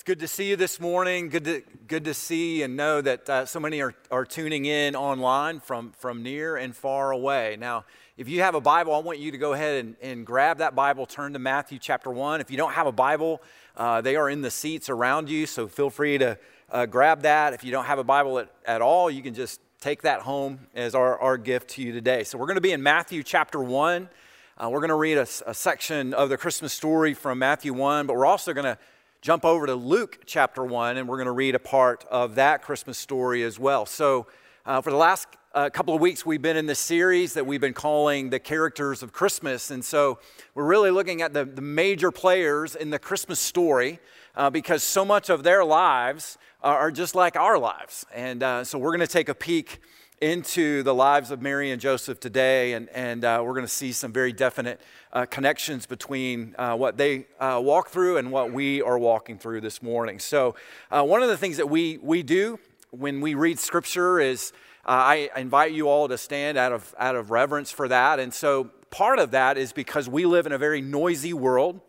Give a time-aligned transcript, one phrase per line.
[0.00, 1.28] It's good to see you this morning.
[1.28, 4.96] Good to, good to see and know that uh, so many are, are tuning in
[4.96, 7.58] online from, from near and far away.
[7.60, 7.84] Now,
[8.16, 10.74] if you have a Bible, I want you to go ahead and, and grab that
[10.74, 12.40] Bible, turn to Matthew chapter 1.
[12.40, 13.42] If you don't have a Bible,
[13.76, 16.38] uh, they are in the seats around you, so feel free to
[16.70, 17.52] uh, grab that.
[17.52, 20.60] If you don't have a Bible at, at all, you can just take that home
[20.74, 22.24] as our, our gift to you today.
[22.24, 24.08] So, we're going to be in Matthew chapter 1.
[24.56, 28.06] Uh, we're going to read a, a section of the Christmas story from Matthew 1,
[28.06, 28.78] but we're also going to
[29.20, 32.62] jump over to Luke chapter 1, and we're going to read a part of that
[32.62, 33.84] Christmas story as well.
[33.84, 34.26] So,
[34.64, 37.60] uh, for the last uh, couple of weeks, we've been in this series that we've
[37.60, 39.70] been calling The Characters of Christmas.
[39.70, 40.20] And so,
[40.54, 43.98] we're really looking at the, the major players in the Christmas story
[44.36, 48.06] uh, because so much of their lives are just like our lives.
[48.14, 49.80] And uh, so, we're going to take a peek
[50.20, 53.90] into the lives of Mary and Joseph today, and, and uh, we're going to see
[53.90, 54.78] some very definite
[55.14, 59.62] uh, connections between uh, what they uh, walk through and what we are walking through
[59.62, 60.18] this morning.
[60.18, 60.54] So,
[60.90, 62.58] uh, one of the things that we, we do
[62.90, 64.52] when we read scripture is
[64.84, 68.18] uh, I invite you all to stand out of, out of reverence for that.
[68.18, 71.80] And so, part of that is because we live in a very noisy world.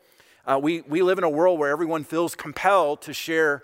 [0.61, 3.63] we, we live in a world where everyone feels compelled to share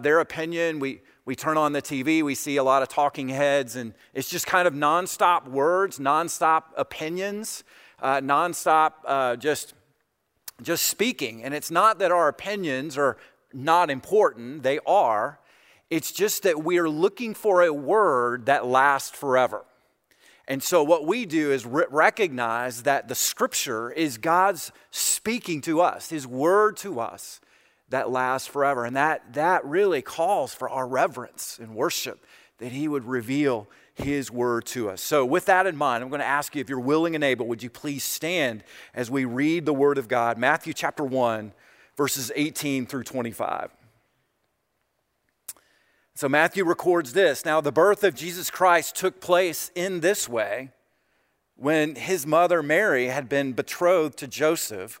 [0.00, 0.78] their opinion.
[0.78, 4.30] We, we turn on the TV, we see a lot of talking heads, and it's
[4.30, 7.64] just kind of nonstop words, nonstop opinions,
[8.00, 9.74] uh, nonstop uh, just,
[10.62, 11.42] just speaking.
[11.42, 13.16] And it's not that our opinions are
[13.52, 15.40] not important, they are.
[15.90, 19.64] It's just that we are looking for a word that lasts forever.
[20.46, 25.80] And so, what we do is re- recognize that the scripture is God's speaking to
[25.80, 27.40] us, His word to us
[27.88, 28.84] that lasts forever.
[28.84, 32.24] And that, that really calls for our reverence and worship
[32.58, 35.00] that He would reveal His word to us.
[35.00, 37.46] So, with that in mind, I'm going to ask you if you're willing and able,
[37.46, 38.64] would you please stand
[38.94, 41.52] as we read the word of God, Matthew chapter 1,
[41.96, 43.70] verses 18 through 25.
[46.14, 50.70] So, Matthew records this Now, the birth of Jesus Christ took place in this way
[51.56, 55.00] when his mother Mary had been betrothed to Joseph.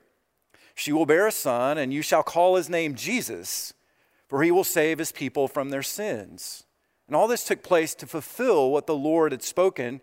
[0.81, 3.75] She will bear a son, and you shall call his name Jesus,
[4.27, 6.63] for he will save his people from their sins.
[7.05, 10.01] And all this took place to fulfill what the Lord had spoken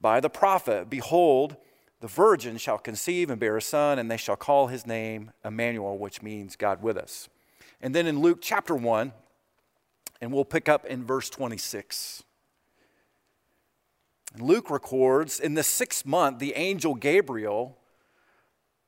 [0.00, 1.54] by the prophet Behold,
[2.00, 5.96] the virgin shall conceive and bear a son, and they shall call his name Emmanuel,
[5.96, 7.28] which means God with us.
[7.80, 9.12] And then in Luke chapter 1,
[10.20, 12.24] and we'll pick up in verse 26.
[14.40, 17.78] Luke records in the sixth month, the angel Gabriel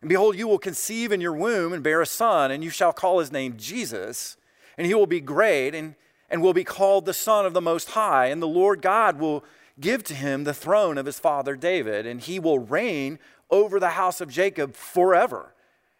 [0.00, 2.92] And behold, you will conceive in your womb and bear a son, and you shall
[2.92, 4.36] call his name Jesus.
[4.76, 5.96] And he will be great and,
[6.30, 8.26] and will be called the Son of the Most High.
[8.26, 9.44] And the Lord God will
[9.80, 13.18] give to him the throne of his father David, and he will reign
[13.50, 15.54] over the house of Jacob forever.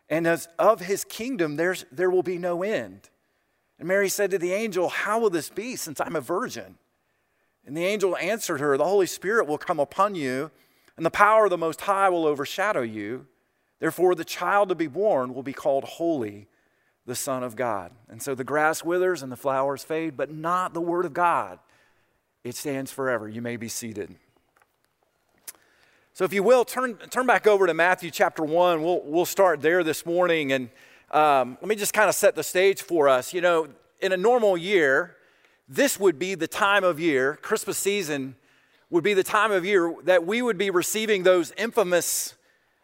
[0.08, 3.10] And as of his kingdom, there's, there will be no end.
[3.78, 6.76] And Mary said to the angel, How will this be since I'm a virgin?
[7.66, 10.50] And the angel answered her, The Holy Spirit will come upon you,
[10.96, 13.26] and the power of the Most High will overshadow you.
[13.80, 16.48] Therefore, the child to be born will be called Holy,
[17.06, 17.92] the Son of God.
[18.08, 21.58] And so the grass withers and the flowers fade, but not the Word of God.
[22.44, 23.28] It stands forever.
[23.28, 24.14] You may be seated.
[26.12, 28.82] So, if you will, turn, turn back over to Matthew chapter 1.
[28.82, 30.50] We'll, we'll start there this morning.
[30.50, 30.68] And
[31.12, 33.32] um, let me just kind of set the stage for us.
[33.32, 33.68] You know,
[34.00, 35.16] in a normal year,
[35.68, 38.34] this would be the time of year, Christmas season
[38.90, 42.34] would be the time of year that we would be receiving those infamous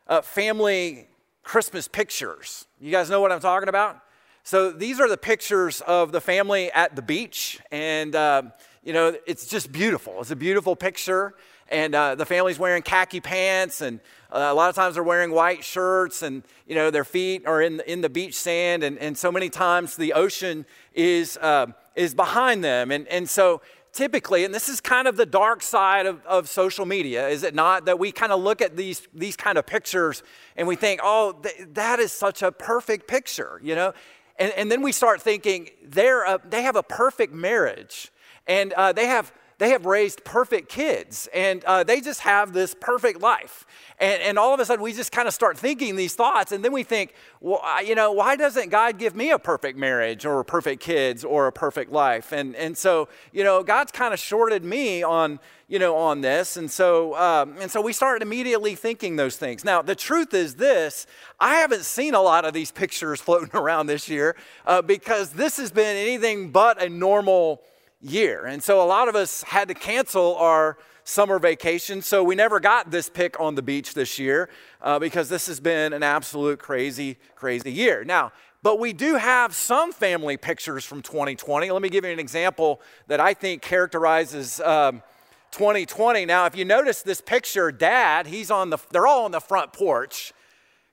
[0.07, 1.09] uh, family
[1.43, 2.67] Christmas pictures.
[2.81, 4.01] You guys know what I'm talking about?
[4.43, 8.43] So these are the pictures of the family at the beach, and uh,
[8.83, 10.21] you know it's just beautiful.
[10.21, 11.35] It's a beautiful picture,
[11.69, 15.31] and uh, the family's wearing khaki pants, and uh, a lot of times they're wearing
[15.31, 19.17] white shirts, and you know their feet are in in the beach sand, and, and
[19.17, 22.91] so many times the ocean is uh, is behind them.
[22.91, 23.61] And, and so
[23.95, 27.55] typically, and this is kind of the dark side of, of social media, is it
[27.55, 27.87] not?
[27.87, 30.23] That we kind of look at these, these kind of pictures
[30.57, 33.95] and we think, oh, th- that is such a perfect picture, you know?
[34.39, 38.11] And, and then we start thinking, they're a, they have a perfect marriage
[38.47, 42.75] and uh, they have they have raised perfect kids and uh, they just have this
[42.79, 43.67] perfect life.
[43.99, 46.51] And, and all of a sudden, we just kind of start thinking these thoughts.
[46.51, 50.27] And then we think, well, you know, why doesn't God give me a perfect marriage
[50.27, 52.33] or perfect kids or a perfect life?
[52.33, 56.57] And, and so, you know, God's kind of shorted me on, you know, on this.
[56.57, 59.65] And so, um, and so we started immediately thinking those things.
[59.65, 61.07] Now, the truth is this
[61.39, 64.35] I haven't seen a lot of these pictures floating around this year
[64.67, 67.63] uh, because this has been anything but a normal
[68.05, 68.47] year.
[68.47, 72.03] And so a lot of us had to cancel our summer vacation.
[72.03, 74.49] So we never got this pick on the beach this year
[74.83, 78.05] uh, because this has been an absolute crazy, crazy year.
[78.05, 81.71] Now, but we do have some family pictures from 2020.
[81.71, 85.03] Let me give you an example that I think characterizes um,
[85.51, 86.25] 2020.
[86.25, 89.75] Now, if you notice this picture, dad, he's on the, they're all on the front
[89.75, 90.33] porch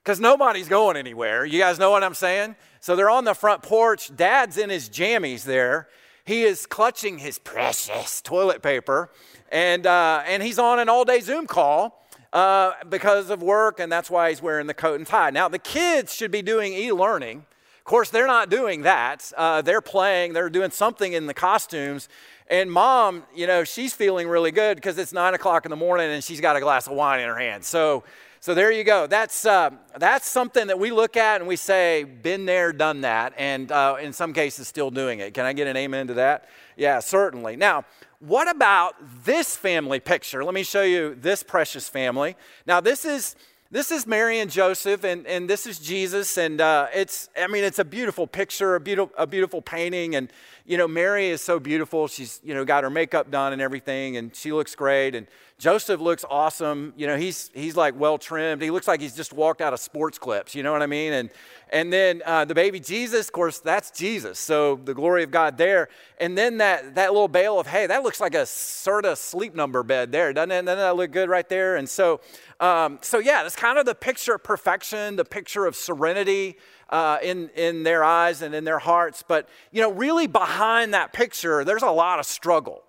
[0.04, 1.46] because nobody's going anywhere.
[1.46, 2.58] You guys know what I'm saying?
[2.82, 4.14] So they're on the front porch.
[4.14, 5.88] Dad's in his jammies there
[6.26, 9.10] he is clutching his precious toilet paper,
[9.52, 13.92] and, uh, and he's on an all day Zoom call uh, because of work, and
[13.92, 15.30] that's why he's wearing the coat and tie.
[15.30, 17.46] Now, the kids should be doing e learning.
[17.80, 19.32] Of course, they're not doing that.
[19.36, 22.10] Uh, they're playing, they're doing something in the costumes.
[22.48, 26.12] And mom, you know, she's feeling really good because it's nine o'clock in the morning
[26.12, 27.64] and she's got a glass of wine in her hand.
[27.64, 28.04] So
[28.42, 29.06] so there you go.
[29.06, 33.34] That's, uh, that's something that we look at and we say, been there, done that,
[33.38, 35.36] and uh, in some cases still doing it.
[35.36, 36.50] Can I get an amen to that?
[36.76, 37.56] Yeah, certainly.
[37.56, 37.86] Now,
[38.18, 40.44] what about this family picture?
[40.44, 42.36] Let me show you this precious family.
[42.66, 43.36] Now, this is
[43.74, 47.64] this is Mary and Joseph, and, and this is Jesus, and uh, it's I mean
[47.64, 50.30] it's a beautiful picture, a beautiful a beautiful painting, and
[50.66, 52.10] you know Mary is so beautiful.
[52.10, 55.26] She's you know got her makeup done and everything, and she looks great, and
[55.62, 56.92] Joseph looks awesome.
[56.98, 58.64] You know he's he's like well trimmed.
[58.64, 60.56] He looks like he's just walked out of sports clips.
[60.56, 61.14] You know what I mean?
[61.14, 61.30] And
[61.72, 64.40] and then uh, the baby Jesus, of course, that's Jesus.
[64.40, 65.90] So the glory of God there.
[66.20, 69.54] And then that, that little bale of hay, that looks like a sort of sleep
[69.54, 70.34] number bed there.
[70.34, 70.66] Doesn't, it?
[70.66, 71.76] Doesn't that look good right there?
[71.76, 72.22] And so,
[72.60, 76.58] um, so yeah, that's kind of the picture of perfection, the picture of serenity
[76.90, 79.24] uh, in, in their eyes and in their hearts.
[79.26, 82.84] But, you know, really behind that picture, there's a lot of struggle.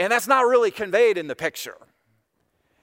[0.00, 1.76] And that's not really conveyed in the picture.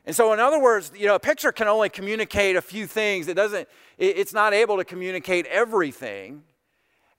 [0.05, 3.27] And so, in other words, you know, a picture can only communicate a few things.
[3.27, 3.67] It doesn't,
[3.97, 6.43] it's not able to communicate everything.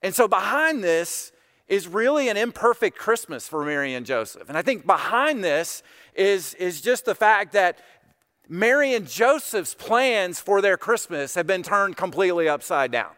[0.00, 1.32] And so, behind this
[1.66, 4.48] is really an imperfect Christmas for Mary and Joseph.
[4.48, 5.82] And I think behind this
[6.14, 7.80] is, is just the fact that
[8.48, 13.10] Mary and Joseph's plans for their Christmas have been turned completely upside down.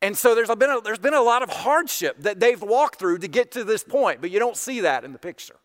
[0.00, 3.18] And so there's been a, there's been a lot of hardship that they've walked through
[3.18, 5.56] to get to this point, but you don't see that in the picture.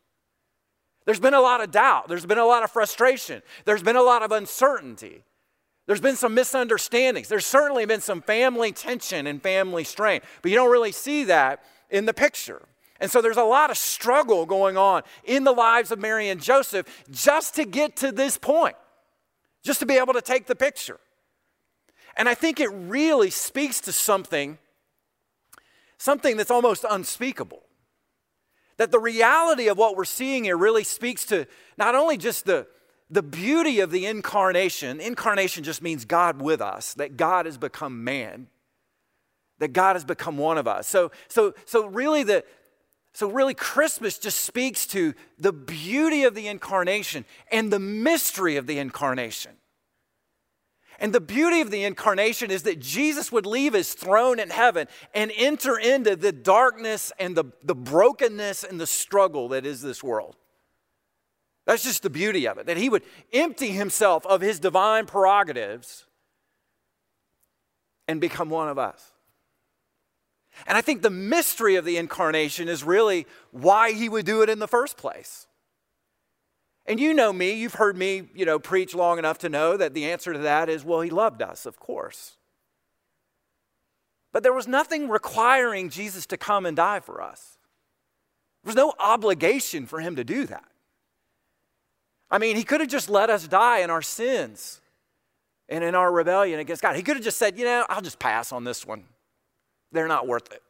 [1.06, 2.08] There's been a lot of doubt.
[2.08, 3.44] There's been a lot of frustration.
[3.66, 5.24] There's been a lot of uncertainty.
[5.86, 7.28] There's been some misunderstandings.
[7.28, 11.64] There's certainly been some family tension and family strain, but you don't really see that
[11.90, 12.62] in the picture.
[13.00, 16.42] And so there's a lot of struggle going on in the lives of Mary and
[16.42, 18.78] Joseph just to get to this point,
[19.62, 21.00] just to be able to take the picture.
[22.16, 24.58] And I think it really speaks to something,
[25.98, 27.64] something that's almost unspeakable.
[28.78, 31.46] That the reality of what we're seeing here really speaks to
[31.78, 32.68] not only just the,
[33.10, 38.04] the beauty of the incarnation, incarnation just means God with us, that God has become
[38.04, 38.48] man,
[39.60, 40.88] that God has become one of us.
[40.88, 42.44] So, so, so really the,
[43.14, 48.66] so really Christmas just speaks to the beauty of the incarnation and the mystery of
[48.66, 49.52] the incarnation.
[51.04, 54.88] And the beauty of the incarnation is that Jesus would leave his throne in heaven
[55.14, 60.02] and enter into the darkness and the, the brokenness and the struggle that is this
[60.02, 60.38] world.
[61.66, 66.06] That's just the beauty of it, that he would empty himself of his divine prerogatives
[68.08, 69.12] and become one of us.
[70.66, 74.50] And I think the mystery of the incarnation is really why he would do it
[74.50, 75.48] in the first place.
[76.86, 79.94] And you know me, you've heard me, you know, preach long enough to know that
[79.94, 82.38] the answer to that is, well, he loved us, of course.
[84.34, 87.58] But there was nothing requiring Jesus to come and die for us.
[88.64, 90.66] There was no obligation for him to do that.
[92.30, 94.82] I mean, he could have just let us die in our sins
[95.70, 96.96] and in our rebellion against God.
[96.96, 99.04] He could have just said, you know, I'll just pass on this one.
[99.92, 100.64] They're not worth it.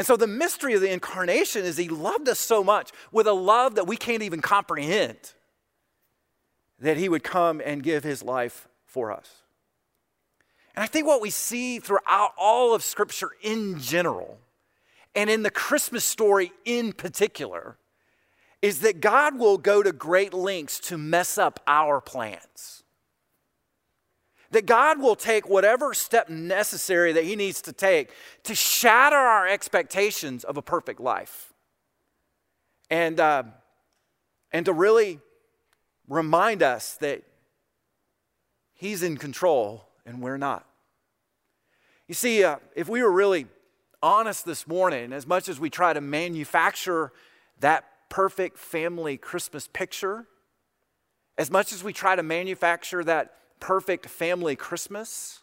[0.00, 3.34] And so the mystery of the incarnation is he loved us so much with a
[3.34, 5.34] love that we can't even comprehend
[6.78, 9.42] that he would come and give his life for us.
[10.74, 14.38] And I think what we see throughout all of Scripture in general,
[15.14, 17.76] and in the Christmas story in particular,
[18.62, 22.79] is that God will go to great lengths to mess up our plans.
[24.50, 28.10] That God will take whatever step necessary that He needs to take
[28.44, 31.52] to shatter our expectations of a perfect life.
[32.90, 33.44] And, uh,
[34.52, 35.20] and to really
[36.08, 37.22] remind us that
[38.74, 40.66] He's in control and we're not.
[42.08, 43.46] You see, uh, if we were really
[44.02, 47.12] honest this morning, as much as we try to manufacture
[47.60, 50.26] that perfect family Christmas picture,
[51.38, 55.40] as much as we try to manufacture that perfect family Christmas,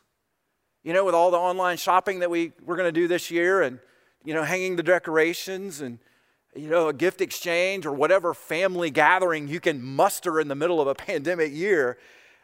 [0.83, 3.61] you know, with all the online shopping that we, we're going to do this year
[3.61, 3.79] and,
[4.23, 5.99] you know, hanging the decorations and,
[6.55, 10.81] you know, a gift exchange or whatever family gathering you can muster in the middle
[10.81, 11.97] of a pandemic year.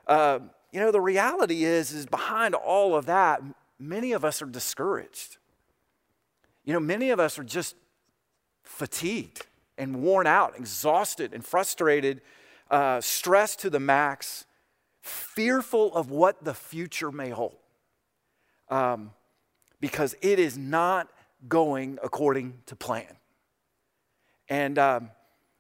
[0.08, 0.40] Uh,
[0.72, 3.42] you know, the reality is, is behind all of that,
[3.80, 5.38] many of us are discouraged.
[6.66, 7.76] You know, many of us are just
[8.64, 9.46] fatigued
[9.78, 12.22] and worn out, exhausted and frustrated,
[12.72, 14.46] uh, stressed to the max,
[15.04, 17.58] fearful of what the future may hold.
[18.70, 19.12] Um,
[19.80, 21.10] because it is not
[21.48, 23.18] going according to plan.
[24.48, 25.12] And, um,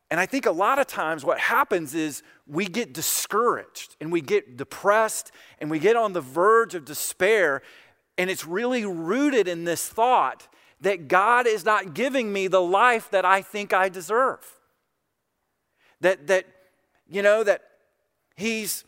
[0.09, 4.21] and I think a lot of times what happens is we get discouraged and we
[4.21, 7.61] get depressed and we get on the verge of despair.
[8.17, 10.47] And it's really rooted in this thought
[10.79, 14.39] that God is not giving me the life that I think I deserve.
[15.99, 16.45] That, that
[17.09, 17.61] you know, that
[18.35, 18.83] He's,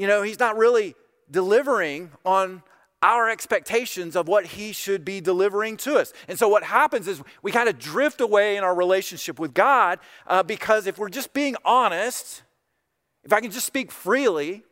[0.00, 0.94] you know, He's not really
[1.30, 2.62] delivering on
[3.02, 6.12] our expectations of what he should be delivering to us.
[6.28, 9.98] And so, what happens is we kind of drift away in our relationship with God
[10.26, 12.42] uh, because if we're just being honest,
[13.24, 14.64] if I can just speak freely,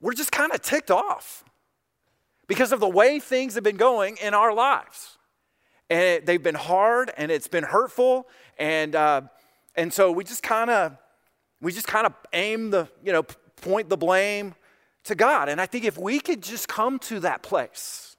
[0.00, 1.44] we're just kind of ticked off
[2.46, 5.18] because of the way things have been going in our lives.
[5.90, 8.26] And it, they've been hard and it's been hurtful.
[8.58, 9.22] And, uh,
[9.74, 10.96] and so we just kind of,
[11.60, 13.24] we just kind of aim the, you know,
[13.64, 14.54] point the blame
[15.04, 15.48] to God.
[15.48, 18.16] And I think if we could just come to that place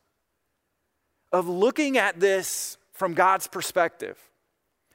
[1.32, 4.18] of looking at this from God's perspective,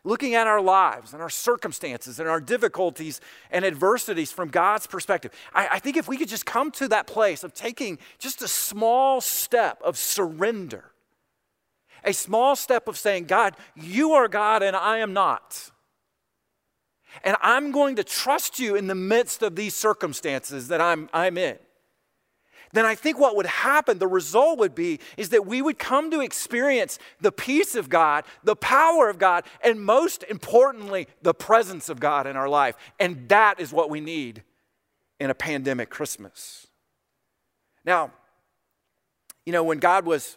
[0.04, 5.33] looking at our lives and our circumstances and our difficulties and adversities from God's perspective.
[5.52, 8.49] I, I, think if we could just come to that place of taking just a
[8.49, 10.92] small step of surrender,
[12.02, 15.71] a small step of saying, God, you are God and I am not.
[17.25, 21.37] And I'm going to trust you in the midst of these circumstances that I'm, I'm
[21.38, 21.59] in
[22.73, 26.11] then I think what would happen, the result would be, is that we would come
[26.12, 31.88] to experience the peace of God, the power of God, and most importantly, the presence
[31.88, 32.76] of God in our life.
[33.00, 34.45] And that is what we need
[35.19, 36.69] in a pandemic Christmas.
[37.85, 38.12] Now,
[39.45, 40.37] you know, when God was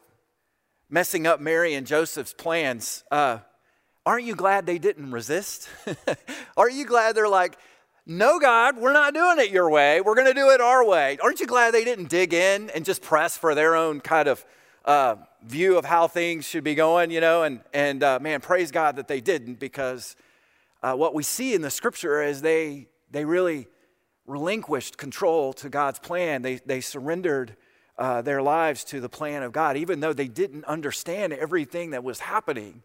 [0.90, 3.40] messing up Mary and Joseph's plans, uh,
[4.06, 5.70] aren't you glad they didn't resist?
[6.58, 7.58] aren't you glad they're like,
[8.06, 10.02] no, God, we're not doing it your way.
[10.02, 11.18] We're going to do it our way.
[11.24, 14.46] Aren't you glad they didn't dig in and just press for their own kind of
[14.84, 17.44] uh, view of how things should be going, you know?
[17.44, 20.18] And, and uh, man, praise God that they didn't because
[20.82, 23.68] uh, what we see in the scripture is they, they really
[24.28, 26.42] relinquished control to God's plan.
[26.42, 27.56] They, they surrendered
[27.98, 32.04] uh, their lives to the plan of God, even though they didn't understand everything that
[32.04, 32.84] was happening,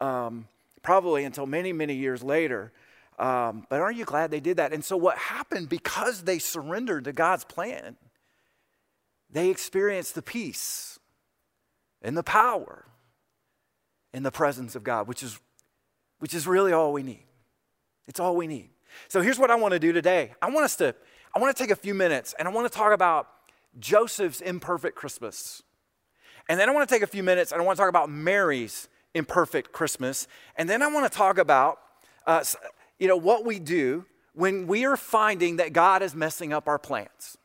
[0.00, 0.46] um,
[0.82, 2.72] probably until many, many years later.
[3.18, 4.72] Um, but aren't you glad they did that?
[4.72, 7.96] And so, what happened because they surrendered to God's plan,
[9.30, 10.98] they experienced the peace
[12.00, 12.86] and the power
[14.14, 15.38] in the presence of God, which is,
[16.18, 17.26] which is really all we need.
[18.08, 18.70] It's all we need.
[19.08, 20.94] So, here's what I want to do today I want us to,
[21.34, 23.28] I want to take a few minutes and I want to talk about
[23.78, 25.62] Joseph's imperfect Christmas.
[26.48, 28.10] And then I want to take a few minutes and I want to talk about
[28.10, 30.26] Mary's imperfect Christmas.
[30.56, 31.78] And then I want to talk about
[32.26, 32.44] uh,
[32.98, 36.78] you know, what we do when we are finding that God is messing up our
[36.78, 37.36] plans.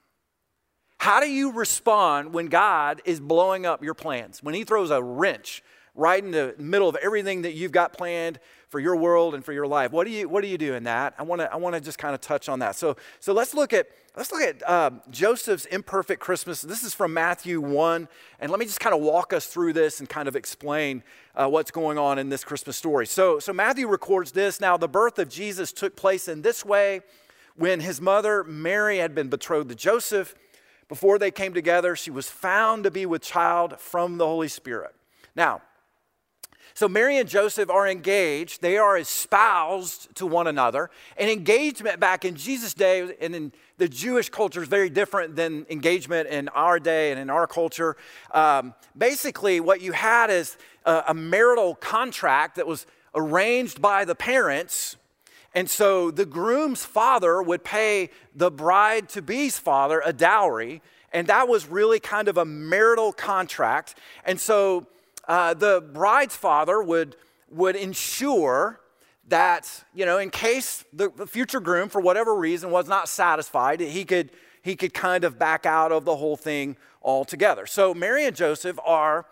[1.00, 4.42] How do you respond when God is blowing up your plans?
[4.42, 5.64] When He throws a wrench
[5.96, 9.54] right in the middle of everything that you've got planned for your world and for
[9.54, 9.92] your life.
[9.92, 11.16] What do you What do you do in that?
[11.18, 12.76] I want to I want to just kind of touch on that.
[12.76, 13.88] So so let's look at
[14.18, 16.62] let's look at uh, Joseph's imperfect Christmas.
[16.62, 18.10] This is from Matthew one,
[18.40, 21.04] and let me just kind of walk us through this and kind of explain
[21.36, 23.08] uh, what's going on in this Christmas story.
[23.08, 24.60] So so Matthew records this.
[24.60, 27.02] Now the birth of Jesus took place in this way,
[27.56, 30.36] when his mother Mary had been betrothed to Joseph.
[30.88, 34.94] Before they came together, she was found to be with child from the Holy Spirit.
[35.36, 35.64] Now,
[36.76, 38.62] So Mary and Joseph are engaged.
[38.62, 40.90] They are espoused to one another.
[41.16, 45.66] And engagement back in Jesus' day and in the Jewish culture is very different than
[45.70, 47.96] engagement in our day and in our culture.
[48.32, 54.16] Um, basically, what you had is a, a marital contract that was arranged by the
[54.16, 54.98] parents.
[55.54, 60.82] And so the groom's father would pay the bride to be's father a dowry.
[61.14, 63.96] And that was really kind of a marital contract.
[64.26, 64.88] And so
[65.28, 67.16] uh, the bride's father would,
[67.50, 68.80] would ensure
[69.28, 73.80] that, you know, in case the, the future groom, for whatever reason, was not satisfied,
[73.80, 77.66] he could, he could kind of back out of the whole thing altogether.
[77.66, 79.26] So Mary and Joseph are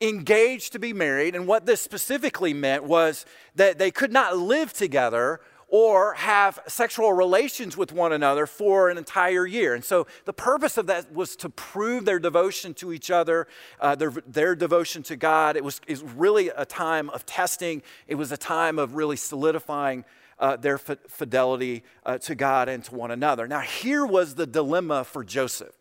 [0.00, 4.72] engaged to be married, and what this specifically meant was that they could not live
[4.72, 5.40] together
[5.76, 9.74] or have sexual relations with one another for an entire year.
[9.74, 13.48] And so the purpose of that was to prove their devotion to each other,
[13.80, 15.56] uh, their, their devotion to God.
[15.56, 19.16] It was, it was really a time of testing, it was a time of really
[19.16, 20.04] solidifying.
[20.36, 23.46] Uh, their f- fidelity uh, to God and to one another.
[23.46, 25.76] Now, here was the dilemma for Joseph.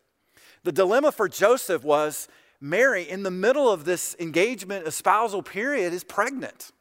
[0.64, 2.28] The dilemma for Joseph was
[2.62, 6.72] Mary, in the middle of this engagement espousal period, is pregnant.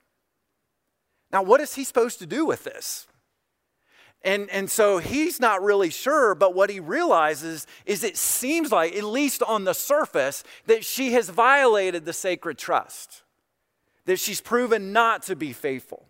[1.33, 3.07] Now, what is he supposed to do with this?
[4.25, 8.95] And, and so he's not really sure, but what he realizes is it seems like,
[8.95, 13.23] at least on the surface, that she has violated the sacred trust,
[14.05, 16.07] that she's proven not to be faithful.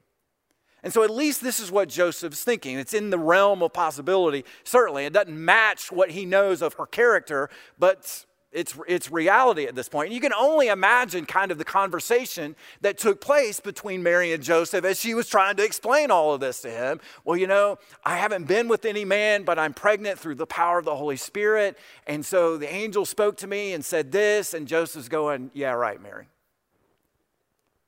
[0.82, 2.78] And so at least this is what Joseph's thinking.
[2.78, 4.44] It's in the realm of possibility.
[4.64, 7.48] Certainly, it doesn't match what he knows of her character,
[7.78, 10.08] but it's, it's reality at this point.
[10.08, 14.42] And you can only imagine kind of the conversation that took place between Mary and
[14.42, 17.00] Joseph as she was trying to explain all of this to him.
[17.24, 20.78] Well, you know, I haven't been with any man, but I'm pregnant through the power
[20.78, 21.78] of the Holy Spirit.
[22.06, 26.00] And so the angel spoke to me and said this, and Joseph's going, Yeah, right,
[26.00, 26.26] Mary.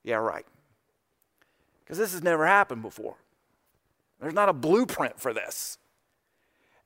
[0.02, 0.46] Yeah, right.
[1.84, 3.16] Because this has never happened before.
[4.20, 5.78] There's not a blueprint for this.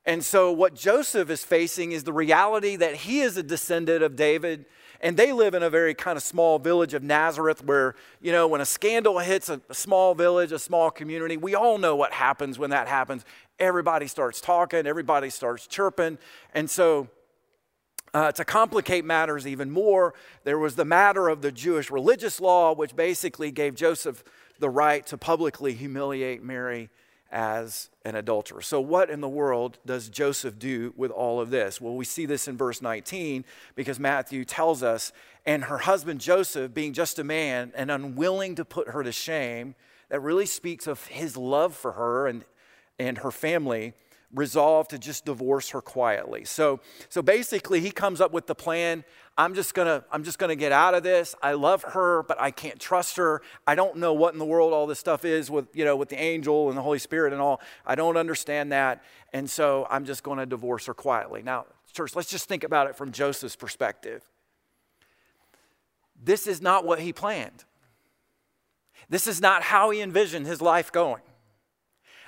[0.09, 4.17] And so, what Joseph is facing is the reality that he is a descendant of
[4.17, 4.65] David.
[5.03, 8.49] And they live in a very kind of small village of Nazareth where, you know,
[8.49, 12.15] when a scandal hits a, a small village, a small community, we all know what
[12.15, 13.27] happens when that happens.
[13.59, 16.17] Everybody starts talking, everybody starts chirping.
[16.55, 17.09] And so,
[18.15, 22.75] uh, to complicate matters even more, there was the matter of the Jewish religious law,
[22.75, 24.25] which basically gave Joseph
[24.59, 26.89] the right to publicly humiliate Mary
[27.31, 28.63] as an adulterer.
[28.63, 31.81] So, what in the world does Joseph do with all of this?
[31.81, 35.13] Well, we see this in verse 19 because Matthew tells us,
[35.45, 39.75] and her husband Joseph, being just a man and unwilling to put her to shame,
[40.09, 42.45] that really speaks of his love for her and,
[42.99, 43.93] and her family
[44.35, 46.45] resolved to just divorce her quietly.
[46.45, 49.05] So, so basically, he comes up with the plan.
[49.39, 51.35] I'm just gonna, I'm just gonna get out of this.
[51.43, 53.41] I love her, but I can't trust her.
[53.67, 56.09] I don't know what in the world all this stuff is with, you know, with
[56.09, 57.61] the angel and the Holy Spirit and all.
[57.87, 61.43] I don't understand that, and so I'm just gonna divorce her quietly.
[61.43, 64.23] Now, church, let's just think about it from Joseph's perspective.
[66.23, 67.65] This is not what he planned.
[69.09, 71.23] This is not how he envisioned his life going.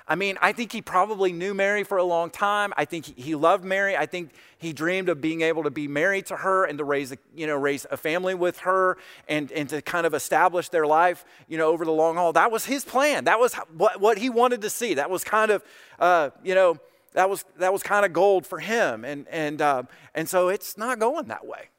[0.07, 2.73] I mean, I think he probably knew Mary for a long time.
[2.75, 3.95] I think he loved Mary.
[3.95, 7.11] I think he dreamed of being able to be married to her and to raise
[7.11, 10.85] a, you know, raise a family with her and, and to kind of establish their
[10.85, 12.33] life, you know, over the long haul.
[12.33, 13.25] That was his plan.
[13.25, 14.95] That was what, what he wanted to see.
[14.95, 15.63] That was kind of,
[15.99, 16.77] uh, you know,
[17.13, 19.05] that was, that was kind of gold for him.
[19.05, 19.83] And, and, uh,
[20.15, 21.69] and so it's not going that way.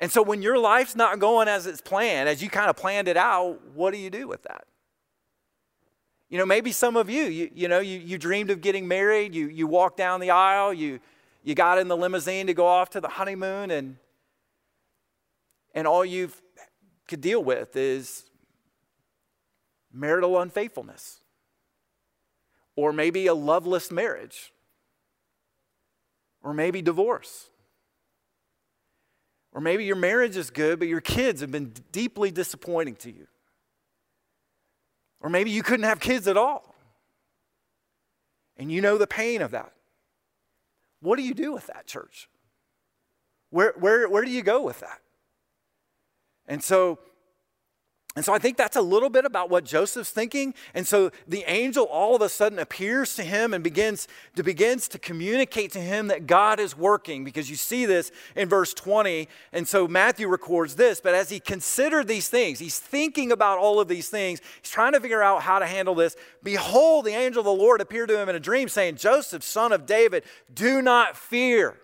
[0.00, 3.08] And so when your life's not going as it's planned, as you kind of planned
[3.08, 4.64] it out, what do you do with that?
[6.28, 9.34] You know, maybe some of you, you, you know, you, you dreamed of getting married,
[9.34, 11.00] you, you walked down the aisle, you,
[11.42, 13.96] you got in the limousine to go off to the honeymoon, and,
[15.74, 16.30] and all you
[17.06, 18.24] could deal with is
[19.90, 21.20] marital unfaithfulness,
[22.76, 24.52] or maybe a loveless marriage,
[26.42, 27.48] or maybe divorce.
[29.52, 33.26] Or maybe your marriage is good, but your kids have been deeply disappointing to you.
[35.20, 36.74] Or maybe you couldn't have kids at all.
[38.56, 39.72] And you know the pain of that.
[41.00, 42.28] What do you do with that, church?
[43.50, 45.00] Where, where, where do you go with that?
[46.46, 46.98] And so
[48.18, 50.52] and so I think that's a little bit about what Joseph's thinking.
[50.74, 54.88] And so the angel all of a sudden appears to him and begins to begins
[54.88, 59.28] to communicate to him that God is working because you see this in verse 20.
[59.52, 63.78] And so Matthew records this, but as he considered these things, he's thinking about all
[63.78, 64.40] of these things.
[64.60, 66.16] He's trying to figure out how to handle this.
[66.42, 69.70] Behold, the angel of the Lord appeared to him in a dream saying, "Joseph, son
[69.70, 71.76] of David, do not fear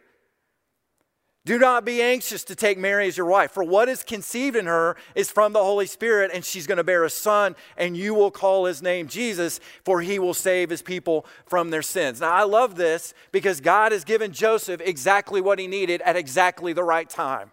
[1.46, 4.64] Do not be anxious to take Mary as your wife, for what is conceived in
[4.64, 8.14] her is from the Holy Spirit, and she's going to bear a son, and you
[8.14, 12.22] will call his name Jesus, for he will save his people from their sins.
[12.22, 16.72] Now, I love this because God has given Joseph exactly what he needed at exactly
[16.72, 17.52] the right time.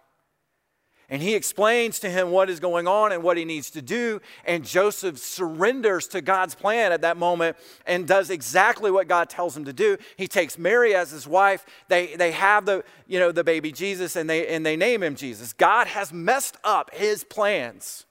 [1.12, 4.22] And he explains to him what is going on and what he needs to do.
[4.46, 9.54] And Joseph surrenders to God's plan at that moment and does exactly what God tells
[9.54, 9.98] him to do.
[10.16, 11.66] He takes Mary as his wife.
[11.88, 15.14] They, they have the, you know, the baby Jesus and they, and they name him
[15.14, 15.52] Jesus.
[15.52, 18.06] God has messed up his plans.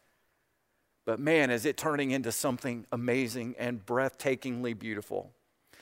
[1.04, 5.32] But man, is it turning into something amazing and breathtakingly beautiful.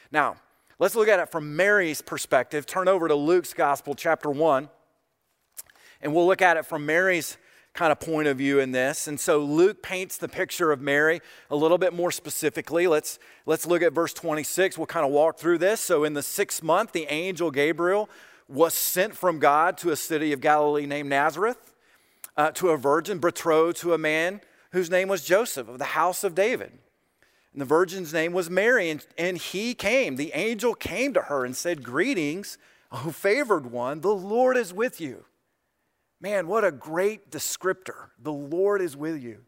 [0.09, 0.37] Now,
[0.79, 2.65] let's look at it from Mary's perspective.
[2.65, 4.69] Turn over to Luke's Gospel, chapter 1.
[6.01, 7.37] And we'll look at it from Mary's
[7.73, 9.07] kind of point of view in this.
[9.07, 12.87] And so Luke paints the picture of Mary a little bit more specifically.
[12.87, 14.77] Let's, let's look at verse 26.
[14.77, 15.79] We'll kind of walk through this.
[15.79, 18.09] So in the sixth month, the angel Gabriel
[18.47, 21.73] was sent from God to a city of Galilee named Nazareth
[22.35, 26.23] uh, to a virgin betrothed to a man whose name was Joseph of the house
[26.23, 26.71] of David.
[27.53, 30.15] And the virgin's name was Mary, and, and he came.
[30.15, 32.57] The angel came to her and said, Greetings,
[32.91, 35.25] O favored one, the Lord is with you.
[36.21, 38.09] Man, what a great descriptor.
[38.21, 39.39] The Lord is with you.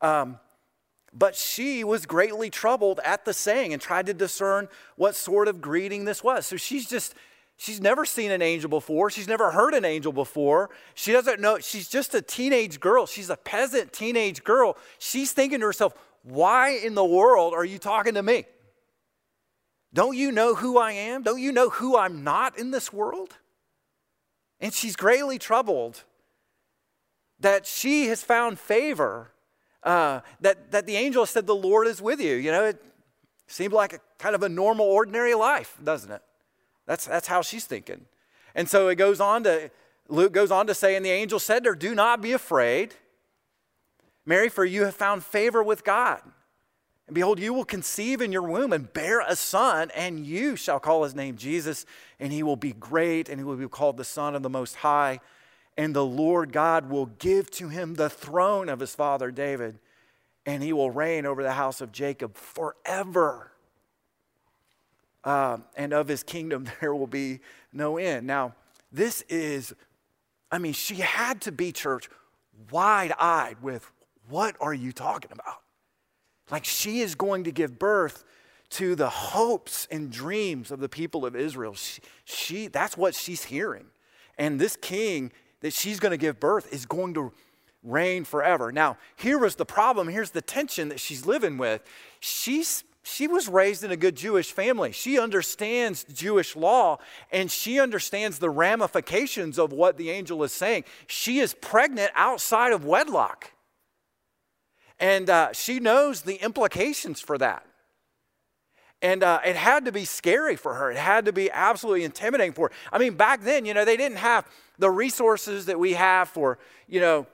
[0.00, 0.38] Um,
[1.12, 5.60] but she was greatly troubled at the saying and tried to discern what sort of
[5.60, 6.46] greeting this was.
[6.46, 7.14] So she's just,
[7.56, 9.10] she's never seen an angel before.
[9.10, 10.70] She's never heard an angel before.
[10.94, 13.06] She doesn't know, she's just a teenage girl.
[13.06, 14.76] She's a peasant teenage girl.
[14.98, 18.44] She's thinking to herself, why in the world are you talking to me?
[19.92, 21.24] Don't you know who I am?
[21.24, 23.36] Don't you know who I'm not in this world?
[24.60, 26.04] And she's greatly troubled
[27.40, 29.32] that she has found favor,
[29.82, 32.36] uh, that, that the angel said, The Lord is with you.
[32.36, 32.82] You know, it
[33.46, 36.22] seemed like a kind of a normal, ordinary life, doesn't it?
[36.86, 38.06] That's, that's how she's thinking.
[38.54, 39.70] And so it goes on to,
[40.08, 42.94] Luke goes on to say, And the angel said to her, Do not be afraid,
[44.26, 46.20] Mary, for you have found favor with God.
[47.10, 50.78] And behold, you will conceive in your womb and bear a son, and you shall
[50.78, 51.84] call his name Jesus,
[52.20, 54.76] and he will be great, and he will be called the Son of the Most
[54.76, 55.18] High.
[55.76, 59.80] And the Lord God will give to him the throne of his father David,
[60.46, 63.50] and he will reign over the house of Jacob forever.
[65.24, 67.40] Um, and of his kingdom there will be
[67.72, 68.24] no end.
[68.24, 68.54] Now,
[68.92, 69.74] this is,
[70.48, 72.08] I mean, she had to be, church,
[72.70, 73.90] wide eyed with
[74.28, 75.56] what are you talking about?
[76.50, 78.24] Like she is going to give birth
[78.70, 81.74] to the hopes and dreams of the people of Israel.
[81.74, 83.86] She, she, that's what she's hearing.
[84.38, 87.32] And this king that she's going to give birth is going to
[87.82, 88.70] reign forever.
[88.72, 90.08] Now, here was the problem.
[90.08, 91.82] Here's the tension that she's living with.
[92.20, 94.92] She's she was raised in a good Jewish family.
[94.92, 96.98] She understands Jewish law
[97.32, 100.84] and she understands the ramifications of what the angel is saying.
[101.06, 103.52] She is pregnant outside of wedlock.
[105.00, 107.64] And uh, she knows the implications for that.
[109.02, 110.90] And uh, it had to be scary for her.
[110.90, 112.74] It had to be absolutely intimidating for her.
[112.92, 114.46] I mean, back then, you know, they didn't have
[114.78, 117.26] the resources that we have for, you know,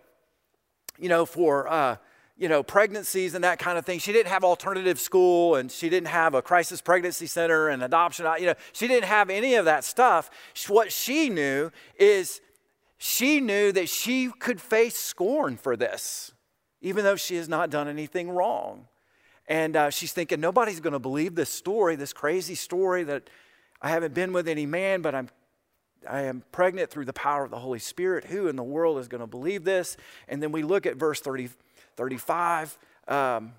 [0.96, 1.96] you know, for, uh,
[2.38, 3.98] you know, pregnancies and that kind of thing.
[3.98, 8.26] She didn't have alternative school and she didn't have a crisis pregnancy center and adoption.
[8.38, 10.30] You know, she didn't have any of that stuff.
[10.68, 12.40] What she knew is
[12.96, 16.32] she knew that she could face scorn for this
[16.80, 18.86] even though she has not done anything wrong.
[19.48, 23.30] And uh, she's thinking, nobody's going to believe this story, this crazy story that
[23.80, 25.28] I haven't been with any man, but I'm,
[26.08, 28.24] I am pregnant through the power of the Holy Spirit.
[28.24, 29.96] Who in the world is going to believe this?
[30.28, 31.50] And then we look at verse 30,
[31.96, 33.52] 35, um,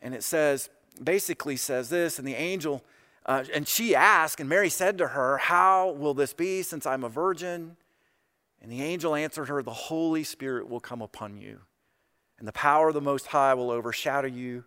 [0.00, 0.68] and it says,
[1.02, 2.84] basically says this, and the angel,
[3.26, 7.02] uh, and she asked, and Mary said to her, How will this be since I'm
[7.02, 7.76] a virgin?
[8.62, 11.60] And the angel answered her, The Holy Spirit will come upon you
[12.38, 14.64] and the power of the Most High will overshadow you.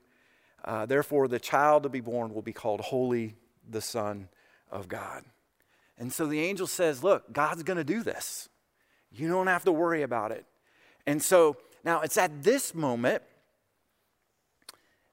[0.64, 3.36] Uh, therefore, the child to be born will be called Holy,
[3.70, 4.30] the Son
[4.72, 5.24] of God.
[5.98, 8.50] And so the angel says, Look, God's going to do this.
[9.12, 10.46] You don't have to worry about it.
[11.06, 13.24] And so now it's at this moment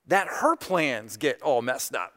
[0.06, 2.13] that her plans get all messed up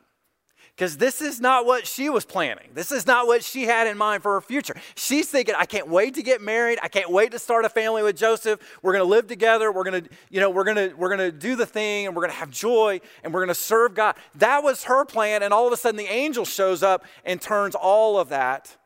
[0.78, 2.70] because this is not what she was planning.
[2.76, 4.76] This is not what she had in mind for her future.
[4.94, 6.78] She's thinking, I can't wait to get married.
[6.84, 8.60] I can't wait to start a family with Joseph.
[8.84, 9.72] We're going to live together.
[9.72, 12.16] We're going to, you know, we're going to we're going to do the thing and
[12.16, 14.18] we're going to have joy and we're going to serve God.
[14.36, 17.74] That was her plan and all of a sudden the angel shows up and turns
[17.74, 18.78] all of that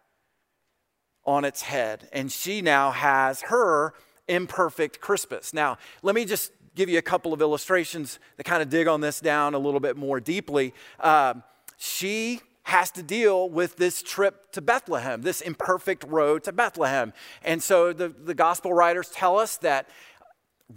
[1.25, 2.07] on its head.
[2.13, 3.93] And she now has her
[4.29, 5.53] imperfect Christmas.
[5.53, 9.01] Now, let me just give you a couple of illustrations that kind of dig on
[9.01, 10.73] this down a little bit more deeply.
[11.01, 11.43] Um,
[11.83, 17.11] she has to deal with this trip to Bethlehem, this imperfect road to Bethlehem.
[17.43, 19.89] And so the, the gospel writers tell us that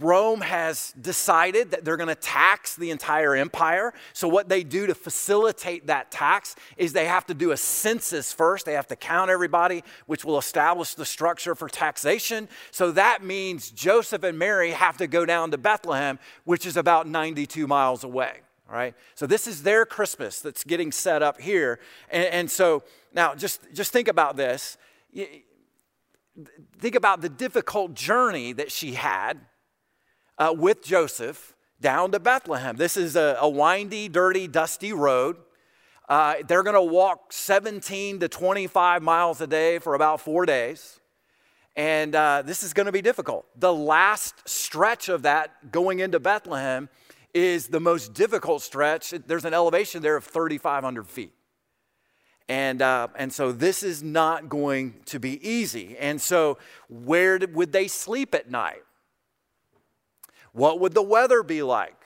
[0.00, 3.92] Rome has decided that they're going to tax the entire empire.
[4.14, 8.32] So, what they do to facilitate that tax is they have to do a census
[8.32, 8.66] first.
[8.66, 12.48] They have to count everybody, which will establish the structure for taxation.
[12.72, 17.06] So, that means Joseph and Mary have to go down to Bethlehem, which is about
[17.06, 18.40] 92 miles away.
[18.68, 18.94] All right.
[19.14, 21.80] So, this is their Christmas that's getting set up here.
[22.10, 24.76] And, and so, now just, just think about this.
[26.78, 29.40] Think about the difficult journey that she had
[30.38, 32.76] uh, with Joseph down to Bethlehem.
[32.76, 35.36] This is a, a windy, dirty, dusty road.
[36.08, 41.00] Uh, they're going to walk 17 to 25 miles a day for about four days.
[41.76, 43.46] And uh, this is going to be difficult.
[43.58, 46.88] The last stretch of that going into Bethlehem
[47.34, 49.12] is the most difficult stretch.
[49.26, 51.34] There's an elevation there of 3,500 feet.
[52.48, 55.96] And, uh, and so this is not going to be easy.
[55.98, 58.82] And so, where would they sleep at night?
[60.52, 61.96] What would the weather be like?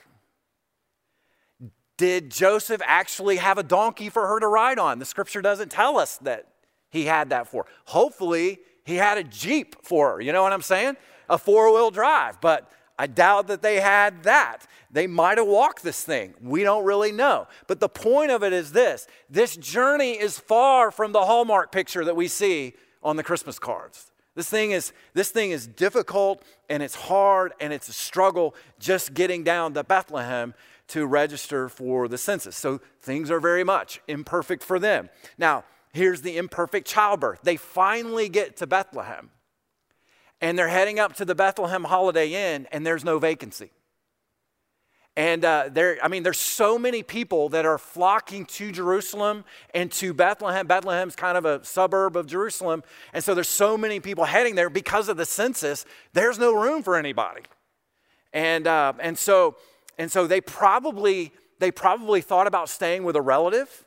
[1.97, 4.99] Did Joseph actually have a donkey for her to ride on?
[4.99, 6.47] The scripture doesn't tell us that
[6.89, 7.65] he had that for.
[7.85, 10.21] Hopefully, he had a Jeep for her.
[10.21, 10.95] You know what I'm saying?
[11.29, 12.39] A four wheel drive.
[12.39, 14.67] But I doubt that they had that.
[14.91, 16.33] They might have walked this thing.
[16.41, 17.47] We don't really know.
[17.65, 22.03] But the point of it is this this journey is far from the Hallmark picture
[22.03, 24.11] that we see on the Christmas cards.
[24.35, 29.13] This thing is this thing is difficult and it's hard and it's a struggle just
[29.13, 30.53] getting down to Bethlehem
[30.89, 32.57] to register for the census.
[32.57, 35.09] So things are very much imperfect for them.
[35.37, 37.39] Now, here's the imperfect childbirth.
[37.43, 39.29] They finally get to Bethlehem.
[40.41, 43.71] And they're heading up to the Bethlehem Holiday Inn and there's no vacancy.
[45.19, 49.91] And uh, there, I mean, there's so many people that are flocking to Jerusalem and
[49.93, 50.65] to Bethlehem.
[50.65, 52.83] Bethlehem's kind of a suburb of Jerusalem.
[53.11, 55.83] And so there's so many people heading there because of the census.
[56.13, 57.41] There's no room for anybody.
[58.31, 59.57] And, uh, and, so,
[59.97, 63.85] and so they probably, they probably thought about staying with a relative.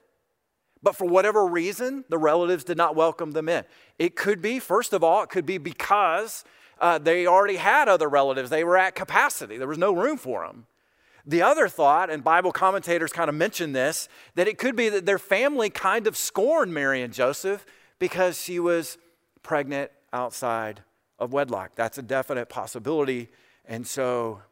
[0.83, 3.65] But for whatever reason, the relatives did not welcome them in.
[3.99, 6.45] It could be, first of all, it could be because
[6.81, 8.51] uh, they already had other relatives.
[8.51, 10.67] They were at capacity, there was no room for them.
[11.25, 15.07] The other thought, and Bible commentators kind of mention this, that it could be that
[15.07, 17.65] their family kind of scorned Mary and Joseph
[18.01, 18.99] because she was
[19.45, 20.83] pregnant outside
[21.21, 21.77] of wedlock.
[21.77, 23.29] That's a definite possibility.
[23.65, 24.43] And so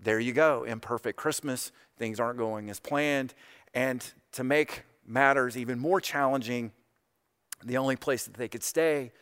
[0.00, 1.70] there you go, imperfect Christmas.
[1.98, 3.34] Things aren't going as planned.
[3.74, 6.72] And to make matters even more challenging,
[7.64, 9.12] the only place that they could stay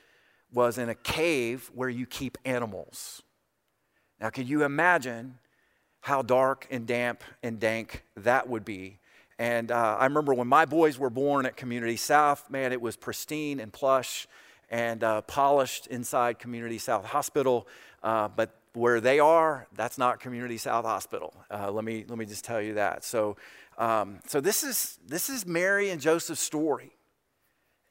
[0.53, 3.23] was in a cave where you keep animals.
[4.21, 5.39] Now, can you imagine
[6.05, 8.99] how dark and damp and dank that would be.
[9.39, 12.95] And uh, I remember when my boys were born at Community South, man, it was
[12.95, 14.29] pristine and plush
[14.69, 17.67] and uh, polished inside Community South Hospital.
[18.03, 21.33] Uh, but where they are, that's not Community South Hospital.
[21.51, 23.03] Uh, let, me, let me just tell you that.
[23.03, 23.39] So,
[23.79, 26.97] um, so this, is, this is Mary and Joseph's story.